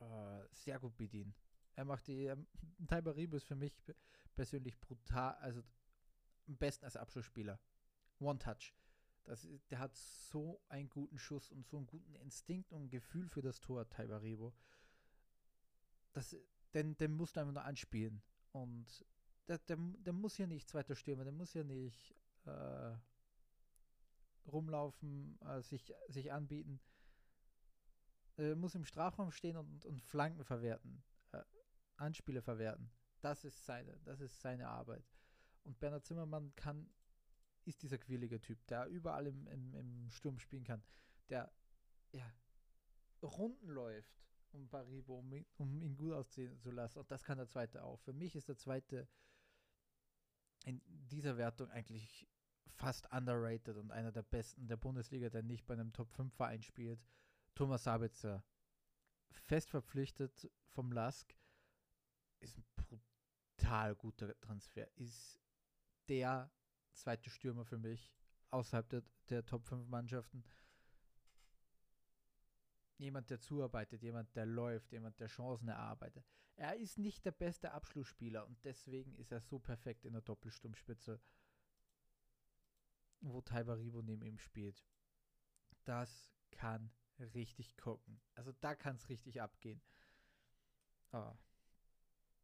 äh, 0.00 0.46
sehr 0.52 0.78
gut 0.78 0.96
bedienen. 0.96 1.34
Er 1.76 1.84
macht 1.84 2.06
die, 2.08 2.24
ähm, 2.24 2.46
Taibaribo 2.88 3.36
ist 3.36 3.46
für 3.46 3.54
mich 3.54 3.72
persönlich 4.34 4.78
brutal, 4.80 5.34
also 5.36 5.62
am 6.48 6.56
besten 6.56 6.84
als 6.84 6.96
Abschlussspieler. 6.96 7.60
One 8.18 8.38
Touch. 8.38 8.74
Das, 9.24 9.46
der 9.70 9.78
hat 9.78 9.94
so 9.94 10.62
einen 10.68 10.88
guten 10.88 11.18
Schuss 11.18 11.50
und 11.50 11.66
so 11.66 11.76
einen 11.76 11.86
guten 11.86 12.14
Instinkt 12.14 12.72
und 12.72 12.88
Gefühl 12.88 13.28
für 13.28 13.42
das 13.42 13.60
Tor, 13.60 13.88
Taibaribo. 13.88 14.54
Das, 16.12 16.36
den, 16.74 16.96
den 16.96 17.12
musst 17.12 17.36
du 17.36 17.40
einfach 17.40 17.52
nur 17.52 17.64
anspielen. 17.64 18.22
Und 18.52 19.04
der, 19.48 19.58
der, 19.58 19.76
der 19.76 20.12
muss 20.12 20.38
ja 20.38 20.46
nicht 20.46 20.68
zweiter 20.68 20.94
Stürmer, 20.94 21.24
der 21.24 21.32
muss 21.32 21.54
ja 21.54 21.64
nicht 21.64 22.14
äh, 22.46 22.96
rumlaufen, 24.46 25.38
äh, 25.42 25.60
sich, 25.62 25.92
sich 26.08 26.32
anbieten. 26.32 26.80
Er 28.36 28.54
muss 28.54 28.74
im 28.74 28.84
Strafraum 28.84 29.32
stehen 29.32 29.56
und, 29.56 29.84
und 29.86 30.02
Flanken 30.02 30.44
verwerten, 30.44 31.02
äh, 31.02 31.15
Anspiele 31.96 32.42
verwerten. 32.42 32.90
Das 33.20 33.44
ist 33.44 33.64
seine, 33.64 33.98
das 34.04 34.20
ist 34.20 34.40
seine 34.40 34.68
Arbeit. 34.68 35.04
Und 35.64 35.78
Bernhard 35.80 36.04
Zimmermann 36.04 36.54
kann, 36.54 36.88
ist 37.64 37.82
dieser 37.82 37.98
quirlige 37.98 38.40
Typ, 38.40 38.64
der 38.66 38.86
überall 38.86 39.26
im, 39.26 39.46
im, 39.48 39.74
im 39.74 40.10
Sturm 40.10 40.38
spielen 40.38 40.64
kann, 40.64 40.82
der 41.28 41.50
ja, 42.12 42.32
Runden 43.22 43.68
läuft 43.68 44.26
um 44.52 44.68
Paribo, 44.68 45.18
um, 45.18 45.44
um 45.58 45.82
ihn 45.82 45.96
gut 45.96 46.12
aussehen 46.12 46.58
zu 46.60 46.70
lassen. 46.70 46.98
Und 46.98 47.10
das 47.10 47.22
kann 47.22 47.38
der 47.38 47.48
zweite 47.48 47.82
auch. 47.82 47.98
Für 48.00 48.12
mich 48.12 48.34
ist 48.34 48.48
der 48.48 48.56
zweite 48.56 49.08
in 50.64 50.80
dieser 50.86 51.36
Wertung 51.36 51.70
eigentlich 51.70 52.26
fast 52.66 53.10
underrated 53.12 53.76
und 53.76 53.92
einer 53.92 54.12
der 54.12 54.22
besten 54.22 54.66
der 54.66 54.76
Bundesliga, 54.76 55.30
der 55.30 55.42
nicht 55.42 55.66
bei 55.66 55.74
einem 55.74 55.92
Top 55.92 56.10
5 56.12 56.34
Verein 56.34 56.62
spielt. 56.62 57.00
Thomas 57.54 57.84
Sabitzer, 57.84 58.44
fest 59.30 59.70
verpflichtet 59.70 60.50
vom 60.72 60.92
Lask, 60.92 61.34
ist 62.40 62.56
ein 62.58 62.64
brutal 62.76 63.94
guter 63.94 64.38
Transfer, 64.40 64.88
ist 64.96 65.40
der 66.08 66.50
zweite 66.92 67.30
Stürmer 67.30 67.64
für 67.64 67.78
mich 67.78 68.14
außerhalb 68.50 68.88
der, 68.88 69.02
der 69.28 69.44
Top 69.44 69.64
5 69.64 69.88
Mannschaften. 69.88 70.44
Jemand, 72.98 73.28
der 73.28 73.40
zuarbeitet, 73.40 74.02
jemand, 74.02 74.34
der 74.34 74.46
läuft, 74.46 74.92
jemand, 74.92 75.20
der 75.20 75.28
Chancen 75.28 75.68
erarbeitet. 75.68 76.24
Er 76.56 76.76
ist 76.76 76.96
nicht 76.96 77.24
der 77.26 77.32
beste 77.32 77.72
Abschlussspieler 77.72 78.46
und 78.46 78.64
deswegen 78.64 79.14
ist 79.16 79.30
er 79.30 79.40
so 79.40 79.58
perfekt 79.58 80.06
in 80.06 80.14
der 80.14 80.22
Doppelsturmspitze, 80.22 81.20
wo 83.20 83.42
Taibaribo 83.42 84.00
neben 84.00 84.24
ihm 84.24 84.38
spielt. 84.38 84.82
Das 85.84 86.32
kann 86.50 86.90
richtig 87.18 87.76
gucken. 87.76 88.20
Also 88.34 88.52
da 88.60 88.74
kann 88.74 88.96
es 88.96 89.10
richtig 89.10 89.42
abgehen. 89.42 89.82
Oh. 91.12 91.32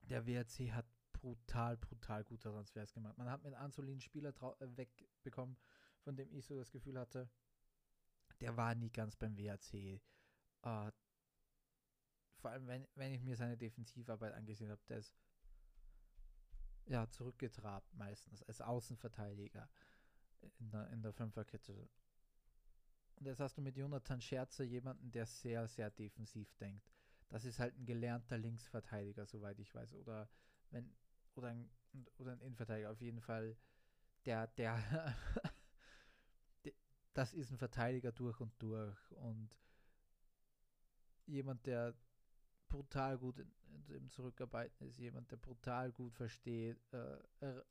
Der 0.09 0.27
WRC 0.27 0.73
hat 0.73 0.87
brutal, 1.13 1.77
brutal 1.77 2.25
gute 2.25 2.51
Transfers 2.51 2.93
gemacht. 2.93 3.17
Man 3.17 3.31
hat 3.31 3.43
mit 3.45 3.55
Anzolin 3.55 3.93
einen 3.93 4.01
Spieler 4.01 4.31
äh, 4.61 4.77
wegbekommen, 4.77 5.57
von 6.01 6.17
dem 6.17 6.33
ich 6.33 6.45
so 6.45 6.59
das 6.59 6.71
Gefühl 6.71 6.99
hatte, 6.99 7.31
der 8.41 8.57
war 8.57 8.75
nie 8.75 8.91
ganz 8.91 9.17
beim 9.17 9.37
WRC. 9.37 10.01
Uh, 10.65 10.91
vor 12.39 12.51
allem, 12.51 12.67
wenn, 12.67 12.89
wenn 12.97 13.13
ich 13.13 13.23
mir 13.23 13.37
seine 13.37 13.57
Defensivarbeit 13.57 14.35
angesehen 14.35 14.71
habe, 14.71 14.83
der 14.89 14.99
ist 14.99 15.15
ja 16.87 17.09
zurückgetrabt 17.09 17.95
meistens 17.95 18.43
als 18.43 18.61
Außenverteidiger 18.61 19.69
in 20.59 20.71
der, 20.71 20.91
in 20.91 21.03
der 21.03 21.13
Fünferkette. 21.13 21.89
Und 23.15 23.27
jetzt 23.27 23.39
hast 23.39 23.57
du 23.57 23.63
mit 23.63 23.77
Jonathan 23.77 24.21
Scherzer 24.21 24.65
jemanden, 24.65 25.13
der 25.13 25.27
sehr, 25.27 25.69
sehr 25.69 25.91
defensiv 25.91 26.53
denkt. 26.57 26.93
Das 27.33 27.47
ist 27.47 27.59
halt 27.59 27.77
ein 27.79 27.87
gelernter 27.87 28.37
Linksverteidiger, 28.37 29.25
soweit 29.25 29.59
ich 29.59 29.75
weiß. 29.75 29.95
Oder 29.95 30.29
wenn, 30.71 30.95
oder 31.35 31.49
ein, 31.49 31.71
oder 32.19 32.33
ein 32.33 32.41
Innenverteidiger, 32.41 32.91
auf 32.91 33.01
jeden 33.01 33.23
Fall, 33.23 33.57
der, 34.27 34.49
der, 34.49 35.17
das 37.15 37.33
ist 37.33 37.51
ein 37.51 37.57
Verteidiger 37.57 38.13
durch 38.13 38.39
und 38.39 38.53
durch. 38.59 39.13
Und 39.13 39.49
jemand, 41.25 41.67
der 41.67 41.95
brutal 42.69 43.17
gut 43.17 43.39
im 43.89 44.11
Zurückarbeiten 44.11 44.87
ist, 44.87 44.99
jemand, 44.99 45.31
der 45.31 45.39
brutal 45.39 45.91
gut 45.91 46.15
versteht, 46.15 46.79
äh, 46.93 47.63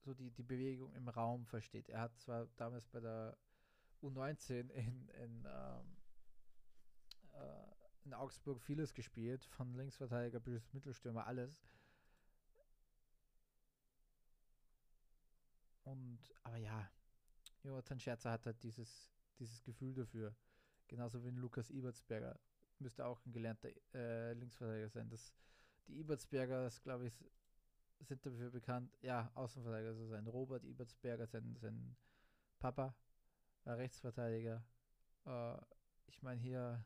so 0.00 0.14
die, 0.14 0.32
die 0.32 0.42
Bewegung 0.42 0.92
im 0.94 1.08
Raum 1.08 1.46
versteht. 1.46 1.88
Er 1.88 2.00
hat 2.00 2.18
zwar 2.18 2.48
damals 2.56 2.88
bei 2.88 2.98
der 2.98 3.36
U19 4.02 4.68
in, 4.70 5.08
in, 5.08 5.46
ähm, 5.46 5.46
äh, 5.46 5.93
in 8.04 8.14
Augsburg 8.14 8.60
vieles 8.60 8.94
gespielt, 8.94 9.44
von 9.44 9.74
Linksverteidiger 9.74 10.40
bis 10.40 10.72
Mittelstürmer, 10.72 11.26
alles. 11.26 11.68
Und, 15.84 16.20
aber 16.42 16.56
ja, 16.56 16.90
Jonathan 17.62 18.00
Scherzer 18.00 18.30
hat 18.30 18.46
halt 18.46 18.62
dieses, 18.62 19.10
dieses 19.38 19.62
Gefühl 19.62 19.94
dafür. 19.94 20.34
Genauso 20.88 21.24
wie 21.24 21.30
Lukas 21.30 21.70
Ibertsberger 21.70 22.38
müsste 22.78 23.06
auch 23.06 23.24
ein 23.24 23.32
gelernter 23.32 23.70
äh, 23.94 24.32
Linksverteidiger 24.34 24.88
sein. 24.88 25.08
Das, 25.08 25.34
die 25.86 25.98
Ibertsbergers, 26.00 26.82
glaube 26.82 27.06
ich, 27.06 27.24
sind 28.00 28.24
dafür 28.24 28.50
bekannt, 28.50 28.96
ja, 29.00 29.30
Außenverteidiger 29.34 29.94
zu 29.94 30.06
sein. 30.06 30.26
Robert 30.26 30.64
Ibertsberger, 30.64 31.26
sein, 31.26 31.56
sein 31.56 31.96
Papa, 32.58 32.94
war 33.64 33.78
Rechtsverteidiger. 33.78 34.62
Äh, 35.26 35.56
ich 36.06 36.22
meine 36.22 36.40
hier 36.40 36.84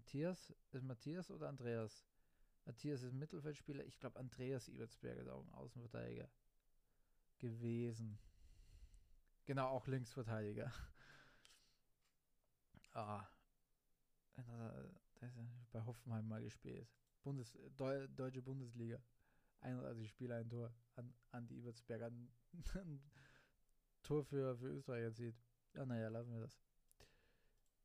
Matthias, 0.00 0.50
ist 0.72 0.82
Matthias 0.82 1.30
oder 1.30 1.50
Andreas? 1.50 2.06
Matthias 2.64 3.02
ist 3.02 3.12
Mittelfeldspieler. 3.12 3.84
Ich 3.84 3.98
glaube, 3.98 4.18
Andreas 4.18 4.66
Ibertsberger 4.66 5.20
ist 5.20 5.28
auch 5.28 5.44
ein 5.44 5.52
Außenverteidiger 5.52 6.26
gewesen. 7.38 8.18
Genau, 9.44 9.68
auch 9.68 9.86
Linksverteidiger. 9.86 10.72
ah, 12.94 13.28
der 15.20 15.28
ist 15.28 15.70
bei 15.70 15.84
Hoffenheim 15.84 16.26
mal 16.26 16.40
gespielt. 16.40 16.88
Bundes, 17.22 17.52
Deu, 17.76 18.08
Deutsche 18.08 18.40
Bundesliga. 18.40 19.02
31 19.60 20.08
Spieler, 20.08 20.36
ein 20.36 20.48
Tor. 20.48 20.72
An, 20.96 21.12
Andi 21.32 21.58
Ibertsberger. 21.58 22.06
Ein, 22.06 22.32
ein 22.72 23.02
Tor 24.02 24.24
für, 24.24 24.56
für 24.56 24.68
Österreich 24.68 25.02
erzielt. 25.02 25.36
Ja, 25.74 25.84
naja, 25.84 26.08
lassen 26.08 26.32
wir 26.32 26.40
das. 26.40 26.58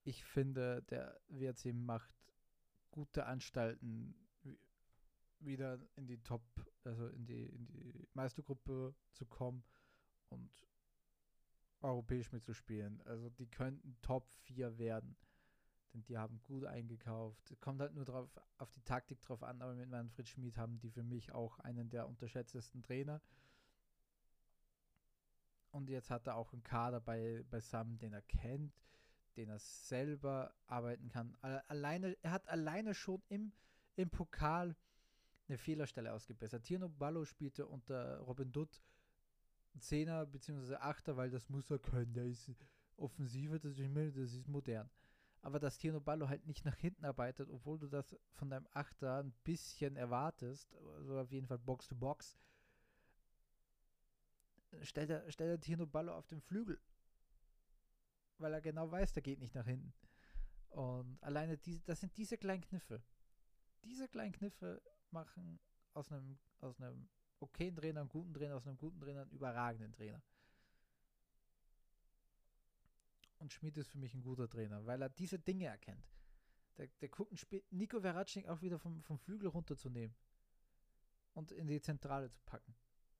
Ich 0.07 0.23
finde, 0.23 0.83
der 0.83 1.19
WRC 1.29 1.73
macht 1.73 2.13
gute 2.91 3.25
Anstalten, 3.25 4.15
wieder 5.39 5.79
in 5.95 6.05
die 6.05 6.21
Top, 6.21 6.43
also 6.83 7.07
in 7.07 7.25
die, 7.25 7.47
in 7.47 7.65
die 7.65 8.07
Meistergruppe 8.13 8.93
zu 9.13 9.25
kommen 9.25 9.63
und 10.29 10.49
europäisch 11.81 12.31
mitzuspielen. 12.31 13.01
Also 13.05 13.29
die 13.31 13.47
könnten 13.47 13.97
Top 14.01 14.29
4 14.43 14.77
werden. 14.77 15.17
Denn 15.93 16.03
die 16.03 16.17
haben 16.17 16.39
gut 16.43 16.65
eingekauft. 16.65 17.55
Kommt 17.59 17.81
halt 17.81 17.93
nur 17.93 18.05
drauf, 18.05 18.29
auf 18.59 18.69
die 18.71 18.81
Taktik 18.81 19.21
drauf 19.21 19.41
an, 19.41 19.61
aber 19.61 19.73
mit 19.73 19.89
Manfred 19.89 20.27
Schmid 20.27 20.57
haben 20.57 20.79
die 20.79 20.91
für 20.91 21.03
mich 21.03 21.31
auch 21.31 21.59
einen 21.59 21.89
der 21.89 22.07
unterschätztesten 22.07 22.83
Trainer. 22.83 23.21
Und 25.71 25.89
jetzt 25.89 26.11
hat 26.11 26.27
er 26.27 26.35
auch 26.35 26.53
einen 26.53 26.63
Kader 26.63 27.01
bei, 27.01 27.43
beisammen, 27.49 27.97
den 27.97 28.13
er 28.13 28.21
kennt, 28.21 28.73
den 29.35 29.49
er 29.49 29.59
selber 29.59 30.53
arbeiten 30.67 31.09
kann. 31.09 31.35
Alleine, 31.41 32.17
er 32.21 32.31
hat 32.31 32.47
alleine 32.47 32.93
schon 32.93 33.21
im, 33.29 33.51
im 33.95 34.09
Pokal 34.09 34.75
eine 35.47 35.57
Fehlerstelle 35.57 36.13
ausgebessert. 36.13 36.63
Tierno 36.63 36.89
Ballo 36.89 37.25
spielte 37.25 37.67
unter 37.67 38.19
Robin 38.19 38.51
Dutt 38.51 38.81
Zehner 39.79 40.25
bzw. 40.25 40.75
Achter, 40.75 41.17
weil 41.17 41.29
das 41.29 41.49
muss 41.49 41.69
er 41.69 41.79
können. 41.79 42.13
Der 42.13 42.25
ist 42.25 42.51
offensiver, 42.97 43.59
das 43.59 43.77
ist, 43.77 43.95
das 43.95 44.33
ist 44.33 44.47
modern. 44.47 44.89
Aber 45.41 45.59
dass 45.59 45.77
Tierno 45.77 45.99
Ballo 45.99 46.27
halt 46.27 46.47
nicht 46.47 46.65
nach 46.65 46.77
hinten 46.77 47.05
arbeitet, 47.05 47.49
obwohl 47.49 47.77
du 47.77 47.87
das 47.87 48.15
von 48.33 48.49
deinem 48.49 48.67
Achter 48.71 49.19
ein 49.19 49.33
bisschen 49.43 49.95
erwartest, 49.95 50.73
also 50.97 51.19
auf 51.19 51.31
jeden 51.31 51.45
Fall 51.45 51.59
Box 51.59 51.87
to 51.87 51.95
Box, 51.95 52.35
stellt 54.81 55.11
er, 55.11 55.31
stellt 55.31 55.51
er 55.51 55.59
Tierno 55.59 55.85
Ballo 55.85 56.15
auf 56.15 56.25
den 56.25 56.41
Flügel. 56.41 56.79
Weil 58.37 58.53
er 58.53 58.61
genau 58.61 58.91
weiß, 58.91 59.13
der 59.13 59.23
geht 59.23 59.39
nicht 59.39 59.55
nach 59.55 59.65
hinten. 59.65 59.93
Und 60.69 61.21
alleine 61.23 61.57
diese, 61.57 61.81
das 61.83 62.01
sind 62.01 62.15
diese 62.17 62.37
kleinen 62.37 62.61
Kniffe. 62.61 63.01
Diese 63.83 64.07
kleinen 64.07 64.33
Kniffe 64.33 64.81
machen 65.11 65.59
aus 65.93 66.11
einem, 66.11 66.37
aus 66.59 66.81
einem 66.81 67.07
okayen 67.39 67.75
Trainer 67.75 68.01
einen 68.01 68.09
guten 68.09 68.33
Trainer, 68.33 68.55
aus 68.55 68.67
einem 68.67 68.77
guten 68.77 68.99
Trainer 68.99 69.21
einen 69.21 69.31
überragenden 69.31 69.93
Trainer. 69.93 70.21
Und 73.37 73.53
Schmidt 73.53 73.77
ist 73.77 73.89
für 73.89 73.97
mich 73.97 74.13
ein 74.13 74.21
guter 74.21 74.49
Trainer, 74.49 74.85
weil 74.85 75.01
er 75.01 75.09
diese 75.09 75.39
Dinge 75.39 75.65
erkennt. 75.65 76.09
Der, 76.77 76.87
der 76.87 77.09
guckt 77.09 77.31
Nico 77.69 78.01
Verratschnik 78.01 78.47
auch 78.47 78.61
wieder 78.61 78.79
vom, 78.79 79.01
vom 79.01 79.17
Flügel 79.17 79.47
runterzunehmen 79.47 80.15
und 81.33 81.51
in 81.51 81.67
die 81.67 81.81
Zentrale 81.81 82.29
zu 82.29 82.41
packen. 82.45 82.75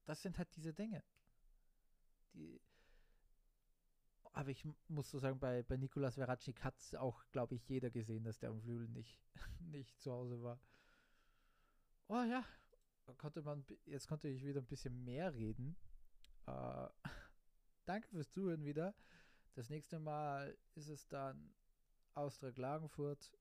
Das 0.05 0.22
sind 0.22 0.38
halt 0.38 0.53
diese 0.55 0.74
Dinge. 0.74 1.03
Die, 2.34 2.60
aber 4.36 4.50
ich 4.50 4.68
muss 4.89 5.10
so 5.10 5.18
sagen, 5.18 5.39
bei, 5.39 5.63
bei 5.63 5.77
Nikolas 5.77 6.15
Verratschnik 6.15 6.62
hat 6.62 6.77
es 6.77 6.94
auch, 6.94 7.24
glaube 7.32 7.56
ich, 7.56 7.70
jeder 7.70 7.89
gesehen, 7.89 8.25
dass 8.25 8.38
der 8.38 8.50
am 8.50 8.60
Flügel 8.60 8.89
nicht, 8.89 9.18
nicht 9.62 9.98
zu 10.01 10.12
Hause 10.12 10.44
war. 10.44 10.60
Oh 12.08 12.22
ja, 12.22 12.44
konnte 13.18 13.42
man, 13.42 13.65
jetzt 13.86 14.10
konnte 14.10 14.27
ich 14.27 14.46
wieder 14.46 14.60
ein 14.60 14.68
bisschen 14.68 15.06
mehr 15.06 15.34
reden. 15.34 15.77
Äh, 16.48 16.88
danke 17.86 18.10
fürs 18.10 18.30
Zuhören 18.30 18.65
wieder. 18.65 18.94
Das 19.54 19.70
nächste 19.70 20.00
Mal 20.00 20.58
ist 20.75 20.89
es 20.89 21.08
dann 21.08 21.56
Austria 22.13 22.51
Klagenfurt, 22.51 23.32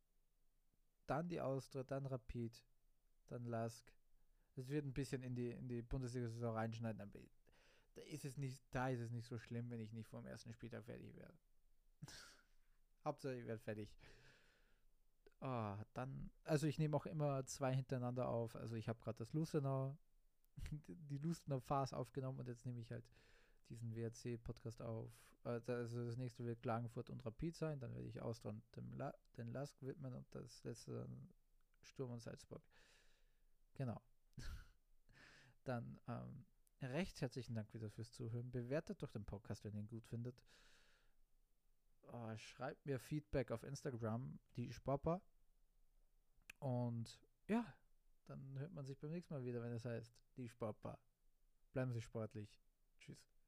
dann 1.06 1.28
die 1.28 1.40
Austria, 1.40 1.82
dann 1.82 2.06
Rapid, 2.06 2.64
dann 3.26 3.46
Lask. 3.46 3.92
Es 4.54 4.68
wird 4.68 4.84
ein 4.84 4.92
bisschen 4.92 5.24
in 5.24 5.34
die, 5.34 5.50
in 5.50 5.66
die 5.66 5.82
Bundesliga-Saison 5.82 6.54
reinschneiden, 6.54 7.00
da 7.94 8.02
ist, 8.02 8.24
es 8.24 8.36
nicht, 8.36 8.62
da 8.70 8.88
ist 8.88 9.00
es 9.00 9.10
nicht 9.10 9.26
so 9.26 9.38
schlimm, 9.38 9.70
wenn 9.70 9.80
ich 9.80 9.92
nicht 9.92 10.08
vor 10.08 10.20
dem 10.20 10.26
ersten 10.26 10.52
Spieltag 10.52 10.84
fertig 10.84 11.14
werde. 11.16 11.34
Hauptsache, 13.04 13.34
ich 13.34 13.46
werde 13.46 13.62
fertig. 13.62 13.94
Oh, 15.40 15.76
dann, 15.92 16.30
also 16.44 16.66
ich 16.66 16.78
nehme 16.78 16.96
auch 16.96 17.06
immer 17.06 17.44
zwei 17.46 17.74
hintereinander 17.74 18.28
auf. 18.28 18.56
Also 18.56 18.76
ich 18.76 18.88
habe 18.88 19.00
gerade 19.00 19.18
das 19.18 19.32
Lustenau, 19.32 19.96
die 20.88 21.18
Lustenau 21.18 21.60
Phase 21.60 21.96
aufgenommen 21.96 22.40
und 22.40 22.48
jetzt 22.48 22.64
nehme 22.64 22.80
ich 22.80 22.90
halt 22.90 23.04
diesen 23.68 23.94
WRC-Podcast 23.94 24.82
auf. 24.82 25.10
Also 25.44 26.06
das 26.06 26.16
nächste 26.16 26.44
wird 26.44 26.62
Klagenfurt 26.62 27.10
und 27.10 27.24
Rapid 27.24 27.54
sein, 27.54 27.78
dann 27.78 27.94
werde 27.94 28.08
ich 28.08 28.22
Austria 28.22 28.54
dem 28.74 28.94
La 28.94 29.14
den 29.36 29.52
Lask 29.52 29.76
widmen 29.82 30.14
und 30.14 30.26
das 30.34 30.64
letzte 30.64 31.06
Sturm 31.82 32.12
und 32.12 32.22
Salzburg. 32.22 32.62
Genau. 33.74 34.00
dann 35.64 36.00
ähm, 36.08 36.46
recht 36.84 37.20
herzlichen 37.20 37.54
Dank 37.54 37.72
wieder 37.74 37.90
fürs 37.90 38.12
Zuhören. 38.12 38.50
Bewertet 38.50 39.02
doch 39.02 39.10
den 39.10 39.24
Podcast, 39.24 39.64
wenn 39.64 39.74
ihr 39.74 39.80
ihn 39.80 39.88
gut 39.88 40.06
findet. 40.06 40.42
Oh, 42.12 42.36
schreibt 42.36 42.84
mir 42.86 42.98
Feedback 42.98 43.50
auf 43.50 43.62
Instagram, 43.62 44.38
die 44.56 44.72
Spopper. 44.72 45.20
Und 46.58 47.18
ja, 47.48 47.64
dann 48.26 48.58
hört 48.58 48.72
man 48.72 48.86
sich 48.86 48.98
beim 48.98 49.10
nächsten 49.10 49.34
Mal 49.34 49.44
wieder, 49.44 49.62
wenn 49.62 49.72
es 49.72 49.84
heißt, 49.84 50.14
die 50.36 50.48
Sportbar. 50.48 50.98
Bleiben 51.72 51.92
Sie 51.92 52.00
sportlich. 52.00 52.60
Tschüss. 52.98 53.43